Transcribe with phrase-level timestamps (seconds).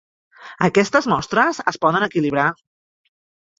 [0.67, 2.49] Aquestes mostres es poden equilibrar.